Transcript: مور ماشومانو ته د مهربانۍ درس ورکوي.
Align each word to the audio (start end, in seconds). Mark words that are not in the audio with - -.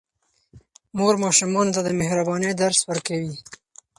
مور 0.97 1.15
ماشومانو 1.23 1.73
ته 1.75 1.81
د 1.83 1.89
مهربانۍ 2.01 2.51
درس 2.55 2.79
ورکوي. 2.89 3.33